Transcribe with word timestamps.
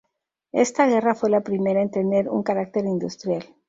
Esta 0.53 0.87
guerra 0.87 1.13
fue 1.13 1.29
la 1.29 1.41
primera 1.41 1.79
en 1.79 1.91
tener 1.91 2.27
un 2.27 2.41
carácter 2.41 2.85
industrial. 2.85 3.45